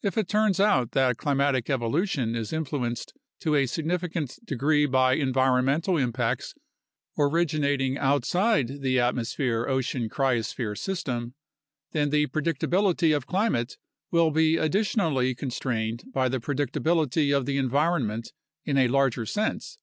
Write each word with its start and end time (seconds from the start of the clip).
If 0.00 0.16
it 0.16 0.26
turns 0.26 0.58
out 0.58 0.92
that 0.92 1.18
climatic 1.18 1.68
evolution 1.68 2.34
is 2.34 2.50
influenced 2.50 3.12
to 3.40 3.54
a 3.56 3.66
significant 3.66 4.38
degree 4.46 4.86
by 4.86 5.12
environmental 5.16 5.98
impacts 5.98 6.54
originating 7.18 7.98
outside 7.98 8.80
the 8.80 8.98
atmosphere 8.98 9.66
ocean 9.68 10.08
cryosphere 10.08 10.74
system, 10.78 11.34
then 11.92 12.08
the 12.08 12.26
predictability 12.28 13.14
of 13.14 13.26
climate 13.26 13.76
will 14.10 14.30
be 14.30 14.56
additionally 14.56 15.34
constrained 15.34 16.04
by 16.10 16.30
the 16.30 16.40
predictability 16.40 17.36
of 17.36 17.44
the 17.44 17.58
environment 17.58 18.32
in 18.64 18.78
a 18.78 18.88
larger 18.88 19.26
sense. 19.26 19.76